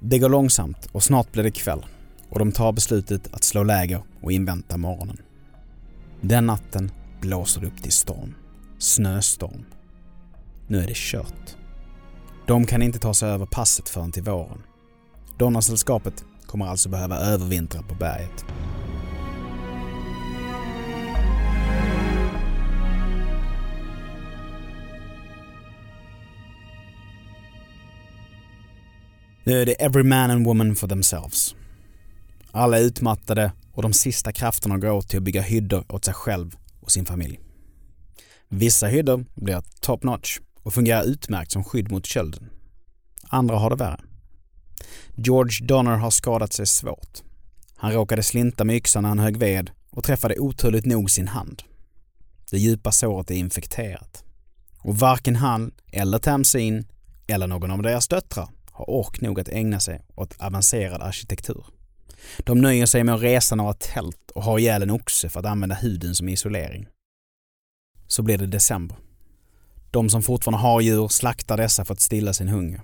Det 0.00 0.18
går 0.18 0.28
långsamt 0.28 0.88
och 0.92 1.02
snart 1.02 1.32
blir 1.32 1.42
det 1.42 1.50
kväll 1.50 1.84
och 2.30 2.38
de 2.38 2.52
tar 2.52 2.72
beslutet 2.72 3.34
att 3.34 3.44
slå 3.44 3.62
läger 3.62 4.02
och 4.22 4.32
invänta 4.32 4.76
morgonen. 4.76 5.16
Den 6.20 6.46
natten 6.46 6.90
blåser 7.20 7.60
det 7.60 7.66
upp 7.66 7.82
till 7.82 7.92
storm. 7.92 8.34
Snöstorm. 8.78 9.64
Nu 10.66 10.78
är 10.78 10.86
det 10.86 10.96
kört. 10.96 11.56
De 12.46 12.66
kan 12.66 12.82
inte 12.82 12.98
ta 12.98 13.14
sig 13.14 13.28
över 13.28 13.46
passet 13.46 13.88
förrän 13.88 14.12
till 14.12 14.22
våren. 14.22 14.62
Donnersällskapet 15.38 16.24
kommer 16.46 16.66
alltså 16.66 16.88
behöva 16.88 17.16
övervintra 17.16 17.82
på 17.82 17.94
berget. 17.94 18.44
Nu 29.44 29.62
är 29.62 29.66
det 29.66 29.72
every 29.72 30.02
man 30.02 30.30
and 30.30 30.46
woman 30.46 30.74
for 30.74 30.88
themselves. 30.88 31.54
Alla 32.56 32.78
är 32.78 32.82
utmattade 32.82 33.52
och 33.72 33.82
de 33.82 33.92
sista 33.92 34.32
krafterna 34.32 34.78
går 34.78 34.90
åt 34.90 35.08
till 35.08 35.18
att 35.18 35.22
bygga 35.22 35.42
hyddor 35.42 35.84
åt 35.88 36.04
sig 36.04 36.14
själv 36.14 36.56
och 36.80 36.92
sin 36.92 37.06
familj. 37.06 37.40
Vissa 38.48 38.86
hyddor 38.86 39.24
blir 39.34 39.62
top 39.80 40.02
notch 40.02 40.38
och 40.62 40.74
fungerar 40.74 41.02
utmärkt 41.02 41.52
som 41.52 41.64
skydd 41.64 41.90
mot 41.90 42.06
kölden. 42.06 42.50
Andra 43.28 43.56
har 43.56 43.70
det 43.70 43.76
värre. 43.76 44.00
George 45.14 45.66
Donner 45.66 45.96
har 45.96 46.10
skadat 46.10 46.52
sig 46.52 46.66
svårt. 46.66 47.22
Han 47.76 47.92
råkade 47.92 48.22
slinta 48.22 48.64
med 48.64 48.76
yxan 48.76 49.02
när 49.02 49.08
han 49.08 49.18
högg 49.18 49.36
ved 49.36 49.70
och 49.90 50.04
träffade 50.04 50.38
oturligt 50.38 50.86
nog 50.86 51.10
sin 51.10 51.28
hand. 51.28 51.62
Det 52.50 52.58
djupa 52.58 52.92
såret 52.92 53.30
är 53.30 53.34
infekterat. 53.34 54.24
Och 54.78 54.98
varken 54.98 55.36
han 55.36 55.72
eller 55.92 56.18
Tamsin 56.18 56.86
eller 57.26 57.46
någon 57.46 57.70
av 57.70 57.82
deras 57.82 58.08
döttrar 58.08 58.48
har 58.70 58.90
ork 58.90 59.20
nog 59.20 59.40
att 59.40 59.48
ägna 59.48 59.80
sig 59.80 60.04
åt 60.14 60.34
avancerad 60.38 61.02
arkitektur. 61.02 61.64
De 62.38 62.60
nöjer 62.60 62.86
sig 62.86 63.04
med 63.04 63.14
att 63.14 63.22
resa 63.22 63.54
några 63.54 63.74
tält 63.74 64.30
och 64.30 64.42
ha 64.42 64.58
ihjäl 64.58 64.82
en 64.82 64.90
oxe 64.90 65.28
för 65.28 65.40
att 65.40 65.46
använda 65.46 65.74
huden 65.74 66.14
som 66.14 66.28
isolering. 66.28 66.86
Så 68.06 68.22
blir 68.22 68.38
det 68.38 68.46
december. 68.46 68.96
De 69.90 70.10
som 70.10 70.22
fortfarande 70.22 70.58
har 70.58 70.80
djur 70.80 71.08
slaktar 71.08 71.56
dessa 71.56 71.84
för 71.84 71.94
att 71.94 72.00
stilla 72.00 72.32
sin 72.32 72.48
hunger. 72.48 72.80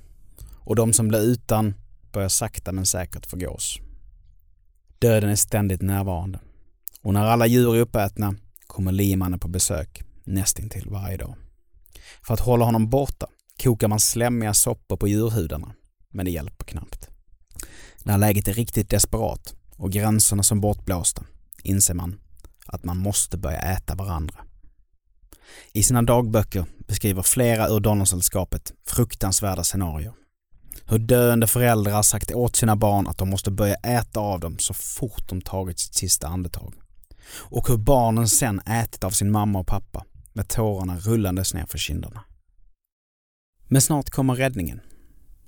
Och 0.65 0.77
de 0.77 0.93
som 0.93 1.09
blir 1.09 1.21
utan 1.21 1.75
börjar 2.13 2.29
sakta 2.29 2.73
men 2.73 2.87
säkert 2.87 3.27
förgås. 3.27 3.79
Döden 4.99 5.31
är 5.31 5.37
ständigt 5.37 5.83
närvarande. 5.83 6.39
Och 7.01 7.13
när 7.13 7.25
alla 7.25 7.47
djur 7.47 7.77
är 7.77 7.81
uppätna 7.81 8.35
kommer 8.67 8.93
liemannen 8.93 9.39
på 9.39 9.49
besök 9.49 10.03
nästintill 10.25 10.91
varje 10.91 11.17
dag. 11.17 11.35
För 12.23 12.35
att 12.35 12.41
hålla 12.41 12.65
honom 12.65 12.91
borta 12.91 13.27
kokar 13.63 13.89
man 13.89 14.01
slemmiga 14.01 14.55
soppor 14.55 14.97
på 14.97 15.09
djurhudarna, 15.09 15.75
men 16.11 16.25
det 16.25 16.31
hjälper 16.31 16.65
knappt. 16.65 17.12
När 18.03 18.19
läget 18.19 18.49
är 18.49 18.55
riktigt 18.55 18.91
desperat 18.91 19.55
och 19.77 19.93
gränserna 19.93 20.43
som 20.43 20.61
bortblåsta 20.61 21.25
inser 21.63 21.95
man 21.95 22.19
att 22.67 22.85
man 22.85 22.97
måste 22.97 23.37
börja 23.37 23.59
äta 23.59 23.95
varandra. 23.95 24.37
I 25.73 25.83
sina 25.83 26.03
dagböcker 26.03 26.65
beskriver 26.87 27.23
flera 27.23 27.69
ur 27.69 27.81
Donnersällskapet 27.81 28.73
fruktansvärda 28.87 29.65
scenarier. 29.65 30.13
Hur 30.87 30.99
döende 30.99 31.47
föräldrar 31.47 32.03
sagt 32.03 32.33
åt 32.33 32.57
sina 32.57 32.77
barn 32.77 33.07
att 33.07 33.19
de 33.19 33.31
måste 33.31 33.51
börja 33.51 33.75
äta 33.75 34.21
av 34.21 34.41
dem 34.41 34.59
så 34.59 34.75
fort 34.75 35.29
de 35.29 35.41
tagit 35.41 35.79
sitt 35.79 35.95
sista 35.95 36.29
andetag. 36.29 36.75
Och 37.35 37.69
hur 37.69 37.77
barnen 37.77 38.29
sen 38.29 38.61
ätit 38.61 39.05
av 39.05 39.11
sin 39.11 39.31
mamma 39.31 39.59
och 39.59 39.67
pappa 39.67 40.05
med 40.33 40.49
tårarna 40.49 40.99
rullandes 40.99 41.55
ner 41.55 41.67
för 41.67 41.79
kinderna. 41.79 42.25
Men 43.69 43.83
snart 43.83 44.11
kommer 44.11 44.35
räddningen. 44.35 44.81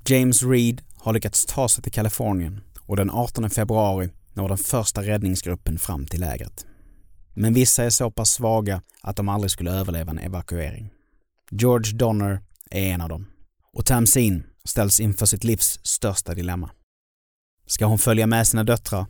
James 0.07 0.42
Reed 0.42 0.83
har 1.04 1.12
lyckats 1.12 1.46
ta 1.46 1.68
sig 1.68 1.82
till 1.82 1.92
Kalifornien 1.92 2.60
och 2.80 2.96
den 2.96 3.10
18 3.10 3.50
februari 3.50 4.10
når 4.32 4.48
den 4.48 4.58
första 4.58 5.02
räddningsgruppen 5.02 5.78
fram 5.78 6.06
till 6.06 6.20
lägret. 6.20 6.66
Men 7.34 7.54
vissa 7.54 7.84
är 7.84 7.90
så 7.90 8.10
pass 8.10 8.30
svaga 8.30 8.82
att 9.02 9.16
de 9.16 9.28
aldrig 9.28 9.50
skulle 9.50 9.70
överleva 9.70 10.10
en 10.10 10.18
evakuering. 10.18 10.90
George 11.50 11.92
Donner 11.96 12.40
är 12.70 12.92
en 12.92 13.00
av 13.00 13.08
dem. 13.08 13.26
Och 13.72 13.86
Tamsin 13.86 14.44
ställs 14.64 15.00
inför 15.00 15.26
sitt 15.26 15.44
livs 15.44 15.80
största 15.82 16.34
dilemma. 16.34 16.70
Ska 17.66 17.86
hon 17.86 17.98
följa 17.98 18.26
med 18.26 18.48
sina 18.48 18.64
döttrar 18.64 19.06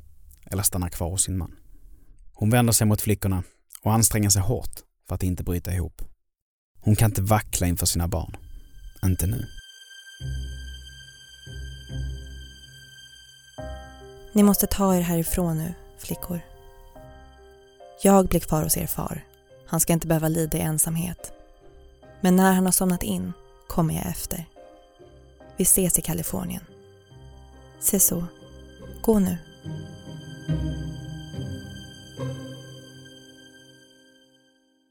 eller 0.46 0.62
stanna 0.62 0.90
kvar 0.90 1.10
hos 1.10 1.24
sin 1.24 1.38
man? 1.38 1.56
Hon 2.32 2.50
vänder 2.50 2.72
sig 2.72 2.86
mot 2.86 3.00
flickorna 3.00 3.42
och 3.82 3.92
anstränger 3.92 4.30
sig 4.30 4.42
hårt 4.42 4.74
för 5.08 5.14
att 5.14 5.22
inte 5.22 5.44
bryta 5.44 5.74
ihop. 5.74 6.02
Hon 6.80 6.96
kan 6.96 7.10
inte 7.10 7.22
vackla 7.22 7.66
inför 7.66 7.86
sina 7.86 8.08
barn. 8.08 8.36
Inte 9.04 9.26
nu. 9.26 9.46
Ni 14.34 14.42
måste 14.42 14.66
ta 14.66 14.96
er 14.96 15.00
härifrån 15.00 15.58
nu, 15.58 15.74
flickor. 15.98 16.40
Jag 18.02 18.28
blir 18.28 18.40
kvar 18.40 18.62
hos 18.62 18.76
er 18.76 18.86
far. 18.86 19.24
Han 19.66 19.80
ska 19.80 19.92
inte 19.92 20.06
behöva 20.06 20.28
lida 20.28 20.58
i 20.58 20.60
ensamhet. 20.60 21.32
Men 22.20 22.36
när 22.36 22.52
han 22.52 22.64
har 22.64 22.72
somnat 22.72 23.02
in 23.02 23.32
kommer 23.68 23.94
jag 23.94 24.06
efter. 24.06 24.48
Vi 25.56 25.62
ses 25.62 25.98
i 25.98 26.02
Kalifornien. 26.02 26.64
Se 27.80 28.00
så. 28.00 28.26
Gå 29.02 29.18
nu. 29.18 29.36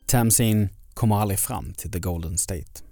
Tamsin 0.05 0.69
kommer 0.93 1.15
aldrig 1.15 1.39
fram 1.39 1.73
till 1.73 1.91
The 1.91 1.99
Golden 1.99 2.37
State. 2.37 2.83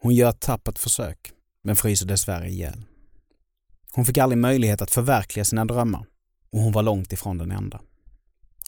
Hon 0.00 0.14
gör 0.14 0.30
ett 0.30 0.40
tappert 0.40 0.78
försök, 0.78 1.32
men 1.64 1.76
fryser 1.76 2.06
dessvärre 2.06 2.48
ihjäl. 2.48 2.84
Hon 3.98 4.04
fick 4.04 4.18
aldrig 4.18 4.38
möjlighet 4.38 4.82
att 4.82 4.90
förverkliga 4.90 5.44
sina 5.44 5.64
drömmar 5.64 6.06
och 6.52 6.60
hon 6.60 6.72
var 6.72 6.82
långt 6.82 7.12
ifrån 7.12 7.38
den 7.38 7.50
enda. 7.50 7.80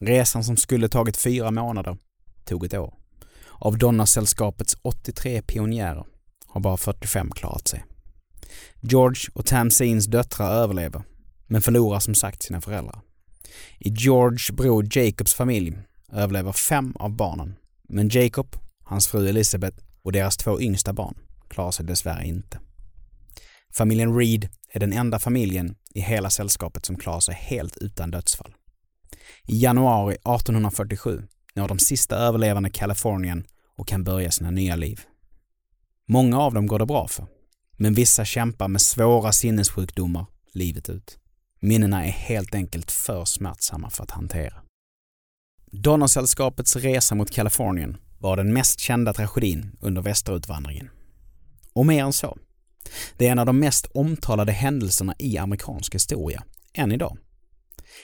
Resan 0.00 0.44
som 0.44 0.56
skulle 0.56 0.88
tagit 0.88 1.16
fyra 1.16 1.50
månader 1.50 1.96
tog 2.44 2.64
ett 2.64 2.74
år. 2.74 2.94
Av 3.48 3.78
Donnersällskapets 3.78 4.76
83 4.82 5.42
pionjärer 5.42 6.04
har 6.46 6.60
bara 6.60 6.76
45 6.76 7.30
klarat 7.30 7.68
sig. 7.68 7.84
George 8.80 9.20
och 9.34 9.46
Tamsins 9.46 10.06
döttrar 10.06 10.52
överlever, 10.52 11.02
men 11.46 11.62
förlorar 11.62 12.00
som 12.00 12.14
sagt 12.14 12.42
sina 12.42 12.60
föräldrar. 12.60 13.00
I 13.78 13.88
George 13.88 14.52
bror 14.52 14.98
Jacobs 14.98 15.34
familj 15.34 15.78
överlever 16.12 16.52
fem 16.52 16.92
av 16.96 17.10
barnen, 17.10 17.56
men 17.88 18.08
Jacob, 18.08 18.56
hans 18.84 19.08
fru 19.08 19.28
Elizabeth 19.28 19.78
och 20.02 20.12
deras 20.12 20.36
två 20.36 20.60
yngsta 20.60 20.92
barn 20.92 21.14
klarar 21.48 21.70
sig 21.70 21.86
dessvärre 21.86 22.26
inte. 22.26 22.60
Familjen 23.72 24.16
Reed 24.16 24.48
är 24.72 24.80
den 24.80 24.92
enda 24.92 25.18
familjen 25.18 25.76
i 25.94 26.00
hela 26.00 26.30
sällskapet 26.30 26.86
som 26.86 26.96
klarar 26.96 27.20
sig 27.20 27.34
helt 27.34 27.76
utan 27.76 28.10
dödsfall. 28.10 28.54
I 29.46 29.62
januari 29.62 30.14
1847 30.14 31.22
når 31.54 31.68
de 31.68 31.78
sista 31.78 32.16
överlevande 32.16 32.70
Kalifornien 32.70 33.46
och 33.76 33.88
kan 33.88 34.04
börja 34.04 34.30
sina 34.30 34.50
nya 34.50 34.76
liv. 34.76 35.00
Många 36.06 36.40
av 36.40 36.54
dem 36.54 36.66
går 36.66 36.78
det 36.78 36.86
bra 36.86 37.08
för, 37.08 37.26
men 37.72 37.94
vissa 37.94 38.24
kämpar 38.24 38.68
med 38.68 38.80
svåra 38.80 39.32
sinnessjukdomar 39.32 40.26
livet 40.52 40.88
ut. 40.88 41.18
Minnena 41.60 42.06
är 42.06 42.10
helt 42.10 42.54
enkelt 42.54 42.90
för 42.90 43.24
smärtsamma 43.24 43.90
för 43.90 44.02
att 44.02 44.10
hantera. 44.10 44.62
Donnersällskapets 45.72 46.76
resa 46.76 47.14
mot 47.14 47.30
Kalifornien 47.30 47.96
var 48.18 48.36
den 48.36 48.52
mest 48.52 48.80
kända 48.80 49.12
tragedin 49.12 49.76
under 49.80 50.02
västerutvandringen. 50.02 50.90
Och 51.72 51.86
mer 51.86 52.04
än 52.04 52.12
så. 52.12 52.38
Det 53.16 53.26
är 53.26 53.32
en 53.32 53.38
av 53.38 53.46
de 53.46 53.58
mest 53.58 53.86
omtalade 53.94 54.52
händelserna 54.52 55.14
i 55.18 55.38
amerikansk 55.38 55.94
historia, 55.94 56.44
än 56.74 56.92
idag. 56.92 57.16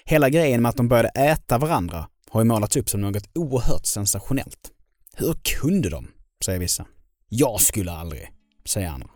Hela 0.05 0.29
grejen 0.29 0.63
med 0.63 0.69
att 0.69 0.77
de 0.77 0.89
började 0.89 1.09
äta 1.09 1.59
varandra 1.59 2.09
har 2.31 2.41
ju 2.41 2.45
målats 2.45 2.77
upp 2.77 2.91
som 2.91 3.01
något 3.01 3.29
oerhört 3.35 3.87
sensationellt. 3.87 4.71
Hur 5.17 5.35
kunde 5.43 5.91
de? 5.91 6.09
säger 6.45 6.59
vissa. 6.59 6.87
Jag 7.29 7.61
skulle 7.61 7.93
aldrig, 7.93 8.33
säger 8.65 8.89
andra. 8.89 9.09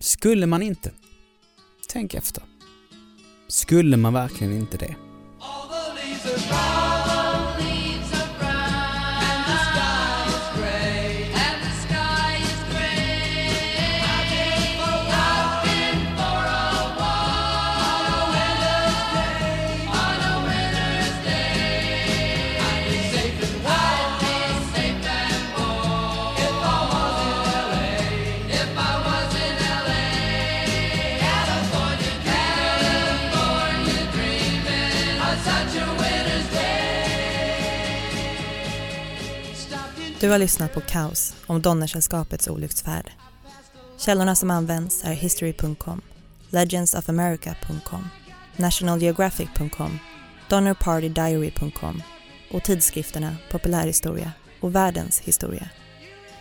Skulle 0.00 0.46
man 0.46 0.62
inte? 0.62 0.90
Tänk 1.88 2.14
efter. 2.14 2.42
Skulle 3.48 3.96
man 3.96 4.12
verkligen 4.12 4.52
inte 4.52 4.76
det? 4.76 4.96
Du 40.30 40.34
har 40.34 40.38
lyssnat 40.38 40.72
på 40.74 40.80
Kaos 40.80 41.34
om 41.46 41.62
Donnersällskapets 41.62 42.48
olycksfärd. 42.48 43.10
Källorna 43.98 44.34
som 44.34 44.50
används 44.50 45.04
är 45.04 45.12
history.com, 45.12 46.00
legendsofamerica.com, 46.50 48.08
nationalgeographic.com, 48.56 49.98
donnerpartydiary.com 50.48 52.02
och 52.50 52.62
tidskrifterna 52.62 53.36
Populärhistoria 53.50 54.32
och 54.60 54.74
Världens 54.74 55.20
historia. 55.20 55.68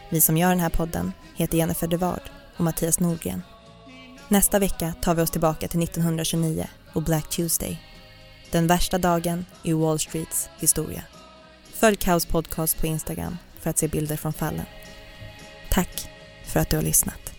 Vi 0.10 0.22
som 0.22 0.38
gör 0.38 0.50
den 0.50 0.60
här 0.60 0.70
podden 0.70 1.12
heter 1.36 1.58
Jennifer 1.58 1.88
Devard 1.88 2.30
och 2.58 2.64
Mattias 2.64 3.00
Nordgren. 3.00 3.42
Nästa 4.28 4.60
vecka 4.60 4.94
tar 5.02 5.16
vi 5.16 5.22
oss 5.22 5.32
tillbaka 5.32 5.68
till 5.68 5.84
1929 5.84 6.68
och 6.94 7.04
Black 7.04 7.30
Tuesday. 7.30 7.82
Den 8.52 8.68
värsta 8.68 8.98
dagen 8.98 9.46
i 9.64 9.74
Wall 9.74 10.00
Streets 10.00 10.50
historia. 10.60 11.04
Följ 11.74 11.96
Kaos 11.96 12.26
podcast 12.26 12.78
på 12.78 12.88
Instagram 12.88 13.38
för 13.60 13.70
att 13.70 13.78
se 13.78 13.88
bilder 13.88 14.18
från 14.18 14.34
fallen. 14.34 14.66
Tack 15.70 16.10
för 16.44 16.60
att 16.60 16.70
du 16.70 16.78
har 16.78 16.84
lyssnat. 16.84 17.39